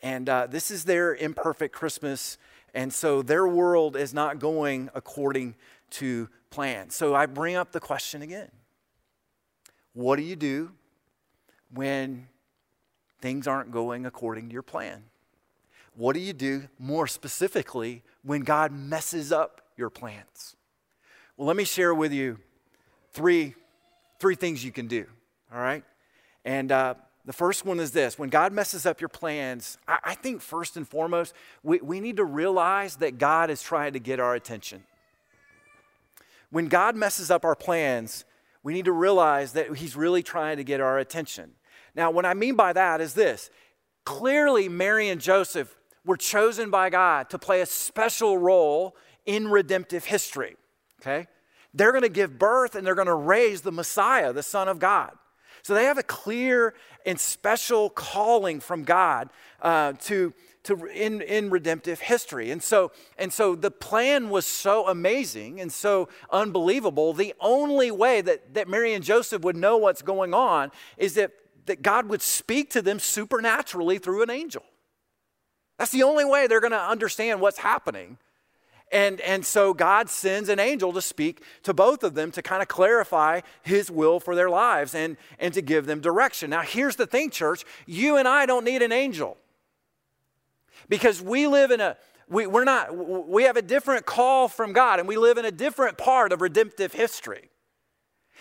[0.02, 2.38] And uh, this is their imperfect Christmas.
[2.74, 5.56] And so their world is not going according
[5.92, 6.90] to plan.
[6.90, 8.50] So I bring up the question again
[9.94, 10.72] What do you do
[11.74, 12.28] when
[13.22, 15.04] things aren't going according to your plan?
[15.96, 20.56] What do you do more specifically when God messes up your plans?
[21.38, 22.40] Well, let me share with you
[23.12, 23.54] three,
[24.20, 25.06] three things you can do,
[25.54, 25.84] all right?
[26.46, 30.16] And uh, the first one is this when God messes up your plans, I, I
[30.16, 34.20] think first and foremost, we, we need to realize that God is trying to get
[34.20, 34.84] our attention
[36.54, 38.26] when God messes up our plans,
[38.62, 41.52] we need to realize that He's really trying to get our attention.
[41.96, 43.50] Now, what I mean by that is this
[44.06, 50.06] clearly, Mary and Joseph were chosen by God to play a special role in redemptive
[50.06, 50.56] history.
[51.02, 51.28] Okay?
[51.74, 54.78] They're going to give birth and they're going to raise the Messiah, the Son of
[54.78, 55.14] God.
[55.64, 56.74] So they have a clear
[57.06, 59.30] and special calling from God
[59.62, 62.52] uh, to to in, in redemptive history.
[62.52, 67.14] And so, and so the plan was so amazing and so unbelievable.
[67.14, 71.32] The only way that, that Mary and Joseph would know what's going on is that,
[71.66, 74.64] that God would speak to them supernaturally through an angel.
[75.78, 78.18] That's the only way they're going to understand what's happening.
[78.94, 82.62] And, and so God sends an angel to speak to both of them to kind
[82.62, 86.52] of clarify his will for their lives and, and to give them direction.
[86.52, 87.66] Now, here's the thing, church.
[87.88, 89.38] You and I don't need an angel.
[90.88, 91.98] Because we live in a
[92.30, 92.96] we, we're not
[93.28, 96.42] we have a different call from god and we live in a different part of
[96.42, 97.50] redemptive history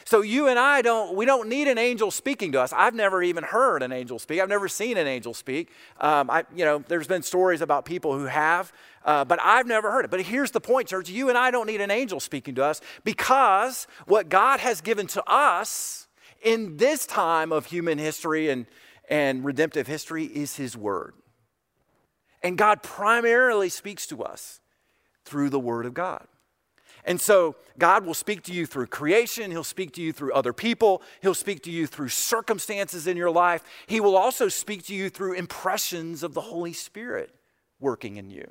[0.04, 2.72] So you and I don't, we don't need an angel speaking to us.
[2.72, 4.40] I've never even heard an angel speak.
[4.40, 5.70] I've never seen an angel speak.
[6.00, 8.72] Um, I, you know, there's been stories about people who have,
[9.04, 10.10] uh, but I've never heard it.
[10.10, 11.08] But here's the point, church.
[11.08, 15.06] You and I don't need an angel speaking to us because what God has given
[15.08, 16.08] to us
[16.42, 18.66] in this time of human history and,
[19.08, 21.14] and redemptive history is His Word.
[22.42, 24.60] And God primarily speaks to us
[25.24, 26.26] through the Word of God.
[27.04, 30.52] And so God will speak to you through creation, He'll speak to you through other
[30.52, 33.64] people, He'll speak to you through circumstances in your life.
[33.86, 37.34] He will also speak to you through impressions of the Holy Spirit
[37.80, 38.50] working in you.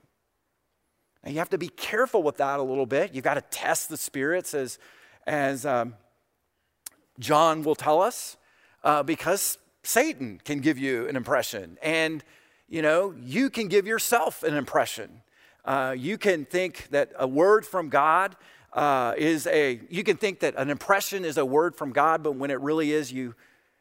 [1.23, 3.13] Now, you have to be careful with that a little bit.
[3.13, 4.79] You've got to test the spirits, as,
[5.27, 5.93] as um,
[7.19, 8.37] John will tell us,
[8.83, 11.77] uh, because Satan can give you an impression.
[11.81, 12.23] And,
[12.67, 15.21] you know, you can give yourself an impression.
[15.63, 18.36] Uh, you can think that a word from God
[18.74, 22.34] uh, is a, you can think that an impression is a word from God, but
[22.34, 23.36] when it really is, you,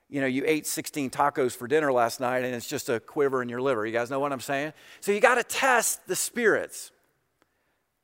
[0.08, 3.42] you know, you ate 16 tacos for dinner last night and it's just a quiver
[3.42, 3.86] in your liver.
[3.86, 4.72] You guys know what I'm saying?
[5.00, 6.90] So you got to test the spirits.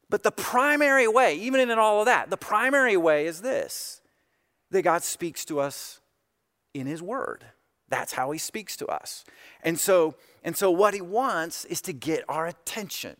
[0.08, 4.00] But the primary way, even in all of that, the primary way is this
[4.70, 6.00] that God speaks to us
[6.74, 7.44] in His Word.
[7.88, 9.24] That's how He speaks to us.
[9.62, 13.16] And so, and so what He wants is to get our attention.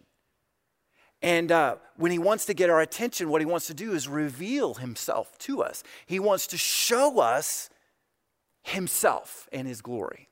[1.23, 4.07] And uh, when he wants to get our attention, what he wants to do is
[4.07, 5.83] reveal himself to us.
[6.05, 7.71] He wants to show us
[8.63, 10.29] himself and his glory.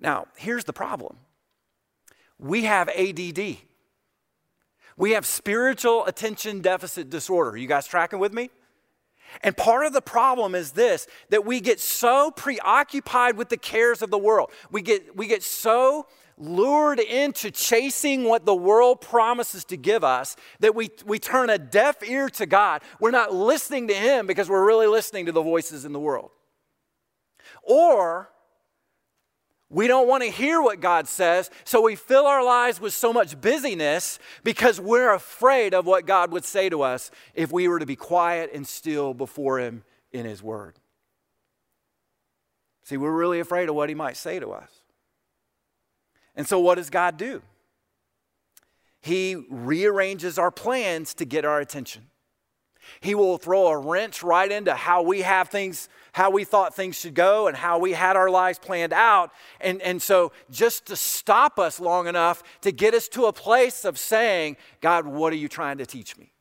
[0.00, 1.16] Now, here's the problem
[2.38, 3.58] we have ADD.
[4.96, 7.56] We have spiritual attention deficit disorder.
[7.56, 8.50] You guys tracking with me?
[9.42, 14.02] And part of the problem is this that we get so preoccupied with the cares
[14.02, 14.50] of the world.
[14.70, 16.06] We get, we get so
[16.38, 21.58] lured into chasing what the world promises to give us that we, we turn a
[21.58, 22.82] deaf ear to God.
[23.00, 26.30] We're not listening to Him because we're really listening to the voices in the world.
[27.62, 28.30] Or
[29.70, 33.12] we don't want to hear what God says, so we fill our lives with so
[33.12, 37.78] much busyness because we're afraid of what God would say to us if we were
[37.78, 40.78] to be quiet and still before Him in His Word.
[42.84, 44.70] See, we're really afraid of what He might say to us.
[46.38, 47.42] And so, what does God do?
[49.00, 52.06] He rearranges our plans to get our attention.
[53.00, 56.98] He will throw a wrench right into how we have things, how we thought things
[56.98, 59.32] should go, and how we had our lives planned out.
[59.60, 63.84] And, and so, just to stop us long enough to get us to a place
[63.84, 66.32] of saying, God, what are you trying to teach me?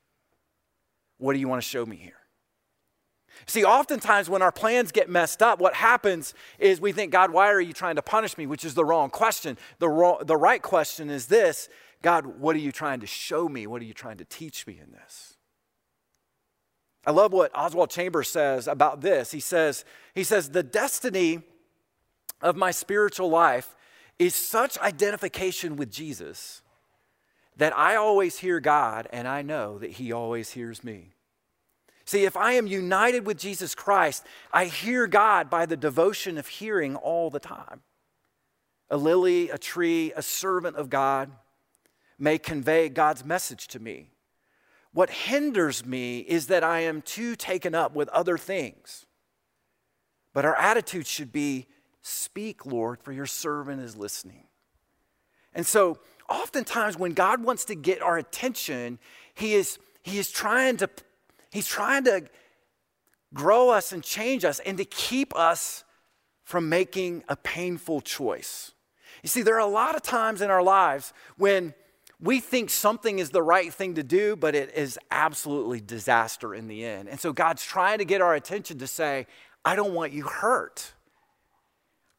[1.18, 2.17] What do you want to show me here?
[3.48, 7.48] See, oftentimes when our plans get messed up, what happens is we think, God, why
[7.48, 8.46] are you trying to punish me?
[8.46, 9.58] Which is the wrong question.
[9.80, 11.70] The, wrong, the right question is this
[12.02, 13.66] God, what are you trying to show me?
[13.66, 15.36] What are you trying to teach me in this?
[17.06, 19.32] I love what Oswald Chambers says about this.
[19.32, 21.40] He says, he says, the destiny
[22.42, 23.76] of my spiritual life
[24.20, 26.62] is such identification with Jesus
[27.56, 31.14] that I always hear God and I know that He always hears me.
[32.08, 36.48] See, if I am united with Jesus Christ, I hear God by the devotion of
[36.48, 37.82] hearing all the time.
[38.90, 41.30] A lily, a tree, a servant of God
[42.18, 44.12] may convey God's message to me.
[44.94, 49.06] What hinders me is that I am too taken up with other things.
[50.34, 51.68] But our attitude should be
[52.02, 54.46] Speak, Lord, for your servant is listening.
[55.54, 58.98] And so, oftentimes, when God wants to get our attention,
[59.34, 60.90] He is, he is trying to
[61.52, 62.24] He's trying to
[63.34, 65.84] grow us and change us and to keep us
[66.44, 68.72] from making a painful choice.
[69.24, 71.74] You see, there are a lot of times in our lives when
[72.20, 76.68] we think something is the right thing to do, but it is absolutely disaster in
[76.68, 77.10] the end.
[77.10, 79.28] And so God's trying to get our attention to say,
[79.64, 80.94] I don't want you hurt.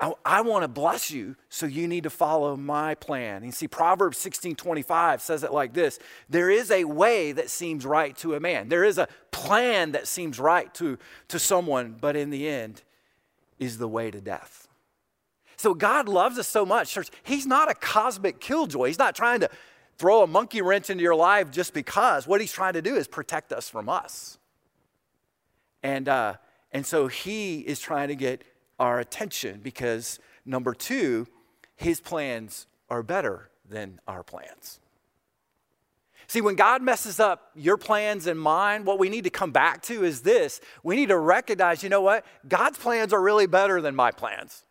[0.01, 3.43] I, I want to bless you, so you need to follow my plan.
[3.43, 7.85] You see, Proverbs 16 25 says it like this There is a way that seems
[7.85, 12.17] right to a man, there is a plan that seems right to, to someone, but
[12.17, 12.83] in the end
[13.59, 14.69] is the way to death.
[15.57, 17.11] So God loves us so much, church.
[17.25, 18.87] He's not a cosmic killjoy.
[18.87, 19.51] He's not trying to
[19.97, 22.29] throw a monkey wrench into your life just because.
[22.29, 24.39] What he's trying to do is protect us from us.
[25.83, 26.35] And, uh,
[26.71, 28.45] and so he is trying to get
[28.79, 31.27] our attention because, number two,
[31.77, 34.81] his plans are better than our plans.
[36.27, 39.81] See, when God messes up your plans and mine, what we need to come back
[39.85, 40.61] to is this.
[40.83, 42.27] We need to recognize, you know what?
[42.47, 44.65] God's plans are really better than my plans.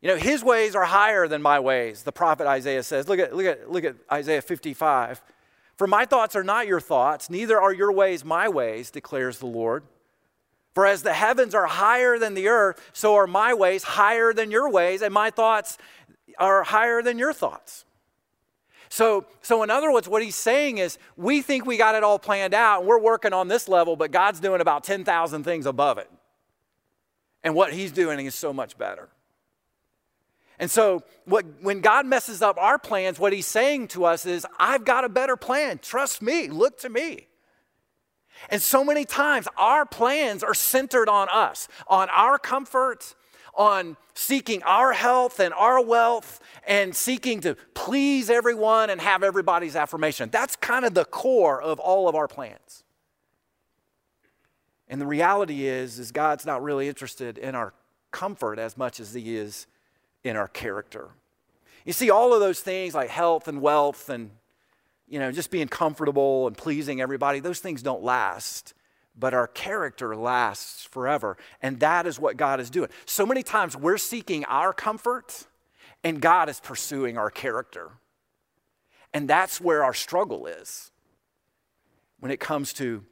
[0.00, 3.08] You know, his ways are higher than my ways, the prophet Isaiah says.
[3.08, 5.22] Look at, look at, look at Isaiah 55,
[5.76, 9.46] For my thoughts are not your thoughts, neither are your ways my ways, declares the
[9.46, 9.82] Lord.
[10.74, 14.50] For as the heavens are higher than the earth, so are my ways higher than
[14.50, 15.78] your ways, and my thoughts
[16.38, 17.84] are higher than your thoughts.
[18.88, 22.18] So, so in other words, what he's saying is we think we got it all
[22.18, 25.98] planned out and we're working on this level, but God's doing about 10,000 things above
[25.98, 26.10] it.
[27.42, 29.08] And what he's doing is so much better.
[30.58, 34.46] And so, what, when God messes up our plans, what He's saying to us is,
[34.58, 35.78] I've got a better plan.
[35.82, 37.26] Trust me, look to me.
[38.50, 43.14] And so many times, our plans are centered on us, on our comfort,
[43.54, 49.76] on seeking our health and our wealth, and seeking to please everyone and have everybody's
[49.76, 50.28] affirmation.
[50.30, 52.84] That's kind of the core of all of our plans.
[54.88, 57.72] And the reality is, is God's not really interested in our
[58.10, 59.66] comfort as much as He is
[60.22, 61.10] in our character.
[61.84, 64.30] You see, all of those things like health and wealth and,
[65.06, 68.74] you know, just being comfortable and pleasing everybody, those things don't last.
[69.16, 71.36] But our character lasts forever.
[71.62, 72.88] And that is what God is doing.
[73.06, 75.46] So many times we're seeking our comfort,
[76.02, 77.92] and God is pursuing our character.
[79.12, 80.90] And that's where our struggle is
[82.18, 83.04] when it comes to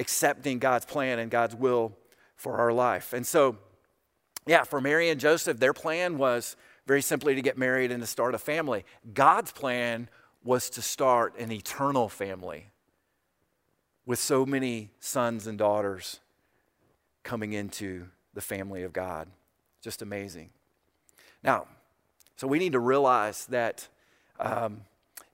[0.00, 1.96] accepting God's plan and God's will
[2.36, 3.12] for our life.
[3.12, 3.56] And so,
[4.46, 6.56] yeah, for Mary and Joseph, their plan was
[6.86, 8.84] very simply to get married and to start a family.
[9.14, 10.10] God's plan
[10.44, 12.66] was to start an eternal family
[14.06, 16.20] with so many sons and daughters
[17.22, 19.28] coming into the family of God.
[19.80, 20.50] Just amazing.
[21.42, 21.66] Now,
[22.36, 23.88] so we need to realize that,
[24.38, 24.82] um,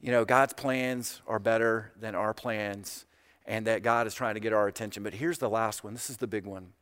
[0.00, 3.06] you know, God's plans are better than our plans
[3.46, 5.02] and that God is trying to get our attention.
[5.02, 6.72] But here's the last one this is the big one.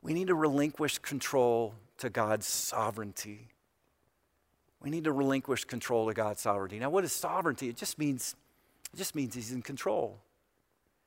[0.00, 3.48] We need to relinquish control to God's sovereignty.
[4.82, 6.78] We need to relinquish control to God's sovereignty.
[6.78, 7.68] Now, what is sovereignty?
[7.68, 8.34] It just means,
[8.92, 10.18] it just means He's in control.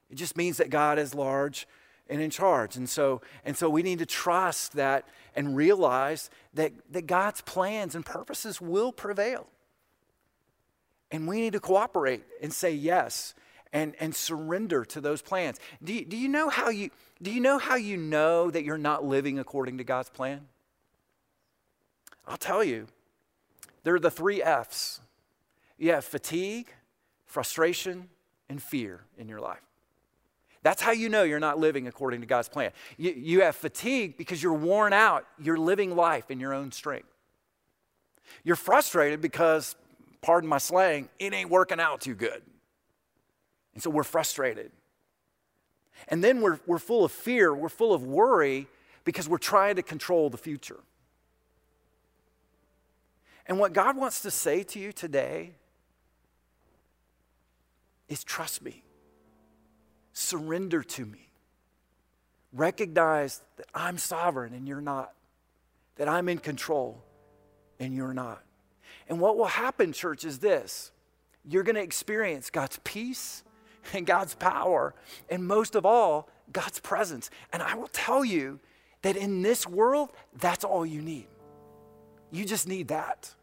[0.09, 1.67] It just means that God is large
[2.09, 2.77] and in charge.
[2.77, 5.05] And so, and so we need to trust that
[5.35, 9.47] and realize that, that God's plans and purposes will prevail.
[11.11, 13.33] And we need to cooperate and say yes
[13.73, 15.59] and, and surrender to those plans.
[15.83, 18.77] Do you, do, you know how you, do you know how you know that you're
[18.77, 20.47] not living according to God's plan?
[22.27, 22.87] I'll tell you.
[23.85, 24.99] There are the three F's.
[25.77, 26.73] You have fatigue,
[27.25, 28.09] frustration,
[28.49, 29.61] and fear in your life.
[30.63, 32.71] That's how you know you're not living according to God's plan.
[32.97, 35.27] You, you have fatigue because you're worn out.
[35.39, 37.07] You're living life in your own strength.
[38.43, 39.75] You're frustrated because,
[40.23, 42.41] pardon my slang, it ain't working out too good.
[43.75, 44.71] And so we're frustrated.
[46.07, 48.65] And then we're, we're full of fear, we're full of worry
[49.03, 50.79] because we're trying to control the future.
[53.47, 55.51] And what God wants to say to you today
[58.07, 58.83] is trust me,
[60.13, 61.29] surrender to me,
[62.53, 65.13] recognize that I'm sovereign and you're not,
[65.95, 67.03] that I'm in control
[67.79, 68.41] and you're not.
[69.07, 70.91] And what will happen, church, is this
[71.47, 73.43] you're going to experience God's peace
[73.93, 74.95] and God's power,
[75.29, 77.29] and most of all, God's presence.
[77.53, 78.59] And I will tell you
[79.03, 81.27] that in this world, that's all you need.
[82.31, 83.33] You just need that.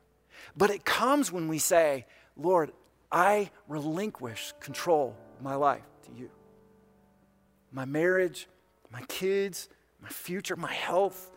[0.57, 2.07] But it comes when we say,
[2.37, 2.73] Lord,
[3.11, 6.31] I relinquish control of my life to you.
[7.71, 8.49] My marriage,
[8.91, 9.69] my kids,
[10.03, 11.31] my future, my health.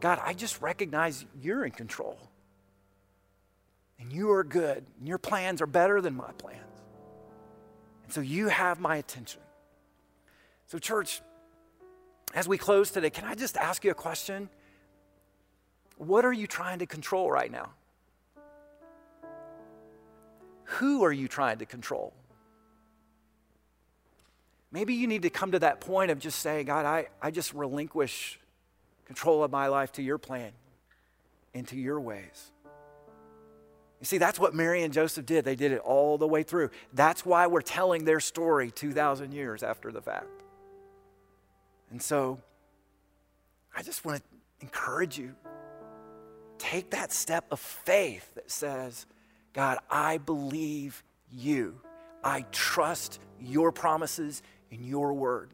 [0.00, 2.18] God, I just recognize you're in control.
[3.98, 4.84] And you are good.
[4.98, 6.60] And your plans are better than my plans.
[8.04, 9.40] And so you have my attention.
[10.66, 11.20] So, church,
[12.34, 14.48] as we close today, can I just ask you a question?
[15.96, 17.70] What are you trying to control right now?
[20.64, 22.12] Who are you trying to control?
[24.72, 27.54] Maybe you need to come to that point of just saying, God, I, I just
[27.54, 28.38] relinquish
[29.06, 30.52] control of my life to your plan
[31.54, 32.52] and to your ways.
[34.00, 35.44] You see, that's what Mary and Joseph did.
[35.44, 36.70] They did it all the way through.
[36.92, 40.26] That's why we're telling their story 2,000 years after the fact.
[41.90, 42.38] And so,
[43.74, 44.24] I just want to
[44.60, 45.34] encourage you
[46.58, 49.06] take that step of faith that says,
[49.52, 51.02] God, I believe
[51.32, 51.80] you.
[52.22, 55.50] I trust your promises and your word.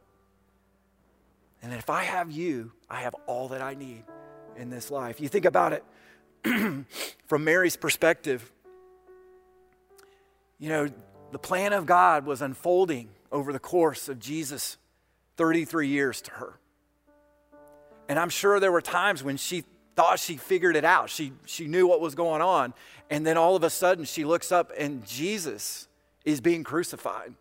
[1.62, 4.04] And if I have you, I have all that I need
[4.56, 5.20] in this life.
[5.20, 5.84] You think about it
[7.26, 8.50] from Mary's perspective,
[10.58, 10.88] you know,
[11.30, 14.76] the plan of God was unfolding over the course of Jesus'
[15.36, 16.58] 33 years to her.
[18.08, 19.64] And I'm sure there were times when she
[19.94, 21.10] thought she figured it out.
[21.10, 22.74] She, she knew what was going on.
[23.10, 25.88] And then all of a sudden she looks up and Jesus
[26.24, 27.34] is being crucified.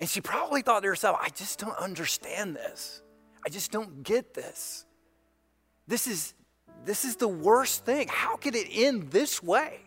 [0.00, 3.02] And she probably thought to herself, I just don't understand this.
[3.44, 4.84] I just don't get this.
[5.86, 6.34] This is,
[6.84, 8.08] this is the worst thing.
[8.08, 9.80] How could it end this way?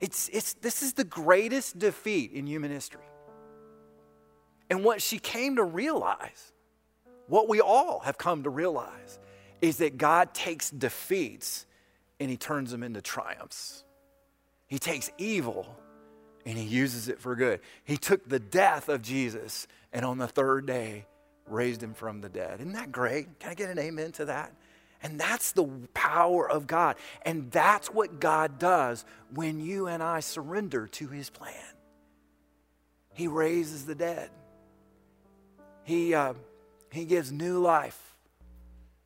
[0.00, 3.00] It's, it's, this is the greatest defeat in human history.
[4.68, 6.52] And what she came to realize,
[7.28, 9.18] what we all have come to realize,
[9.66, 11.66] is that God takes defeats
[12.20, 13.84] and he turns them into triumphs.
[14.66, 15.76] He takes evil
[16.44, 17.60] and he uses it for good.
[17.84, 21.06] He took the death of Jesus and on the third day
[21.46, 22.60] raised him from the dead.
[22.60, 23.38] Isn't that great?
[23.38, 24.52] Can I get an amen to that?
[25.02, 26.96] And that's the power of God.
[27.22, 29.04] And that's what God does
[29.34, 31.52] when you and I surrender to his plan.
[33.12, 34.30] He raises the dead,
[35.84, 36.34] he, uh,
[36.90, 38.05] he gives new life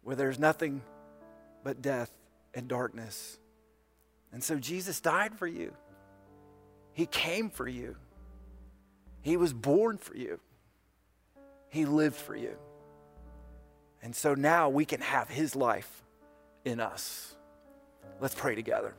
[0.03, 0.82] where there's nothing
[1.62, 2.11] but death
[2.55, 3.38] and darkness.
[4.32, 5.72] And so Jesus died for you.
[6.92, 7.96] He came for you.
[9.22, 10.40] He was born for you.
[11.68, 12.57] He lived for you.
[14.03, 16.03] And so now we can have His life
[16.64, 17.34] in us.
[18.20, 18.94] Let's pray together.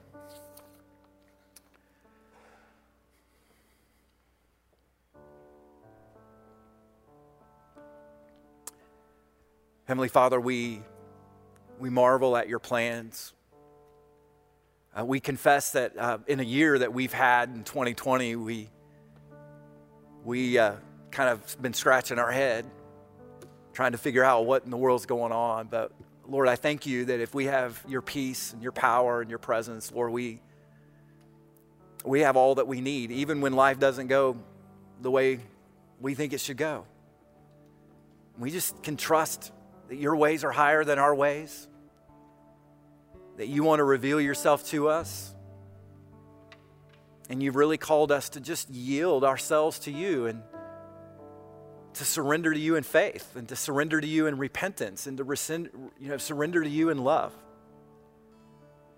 [9.85, 10.81] Heavenly Father, we,
[11.81, 13.33] we marvel at your plans.
[14.97, 18.69] Uh, we confess that uh, in a year that we've had in 2020, we,
[20.23, 20.75] we uh,
[21.09, 22.65] kind of been scratching our head
[23.73, 25.67] trying to figure out what in the world's going on.
[25.67, 25.91] But
[26.27, 29.39] Lord, I thank you that if we have your peace and your power and your
[29.39, 30.39] presence, Lord, we,
[32.05, 34.37] we have all that we need, even when life doesn't go
[35.01, 35.39] the way
[35.99, 36.85] we think it should go.
[38.37, 39.51] We just can trust
[39.87, 41.67] that your ways are higher than our ways
[43.41, 45.33] that you want to reveal yourself to us.
[47.27, 50.43] And you've really called us to just yield ourselves to you and
[51.95, 55.23] to surrender to you in faith and to surrender to you in repentance and to
[55.23, 57.33] rescind, you know, surrender to you in love.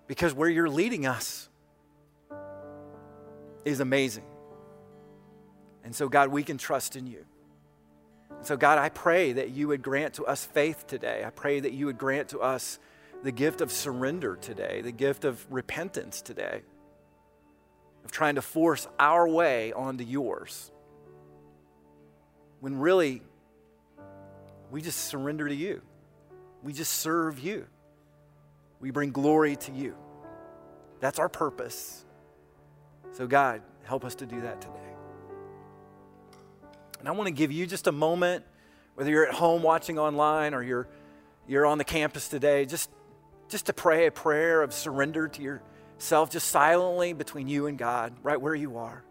[0.08, 1.48] Because where you're leading us
[3.64, 4.26] is amazing.
[5.86, 7.24] And so, God, we can trust in you.
[8.30, 11.24] And so, God, I pray that you would grant to us faith today.
[11.26, 12.78] I pray that you would grant to us
[13.24, 16.62] the gift of surrender today, the gift of repentance today,
[18.04, 20.72] of trying to force our way onto yours.
[22.60, 23.22] When really,
[24.70, 25.82] we just surrender to you.
[26.64, 27.66] We just serve you.
[28.80, 29.96] We bring glory to you.
[31.00, 32.04] That's our purpose.
[33.14, 34.74] So, God, help us to do that today.
[37.00, 38.46] And I want to give you just a moment,
[38.96, 40.88] whether you're at home watching online or you're,
[41.48, 42.90] you're on the campus today, just
[43.54, 48.12] just to pray a prayer of surrender to yourself, just silently between you and God,
[48.24, 49.06] right where you are.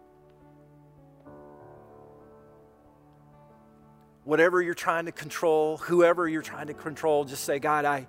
[4.25, 8.05] Whatever you're trying to control, whoever you're trying to control, just say, God, I,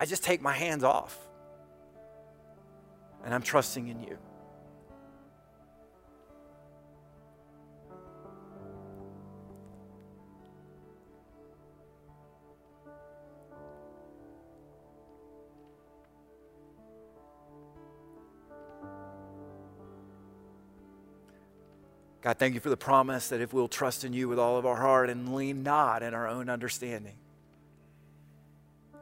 [0.00, 1.18] I just take my hands off.
[3.22, 4.16] And I'm trusting in you.
[22.20, 24.66] God, thank you for the promise that if we'll trust in you with all of
[24.66, 27.14] our heart and lean not in our own understanding,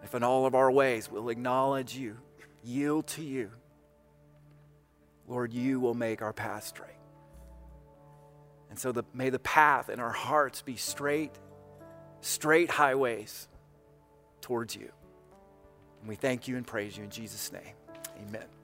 [0.02, 2.18] if in all of our ways we'll acknowledge you,
[2.62, 3.50] yield to you,
[5.26, 6.90] Lord, you will make our path straight.
[8.70, 11.32] And so the, may the path in our hearts be straight,
[12.20, 13.48] straight highways
[14.40, 14.90] towards you.
[16.00, 17.74] And we thank you and praise you in Jesus' name.
[18.28, 18.55] Amen.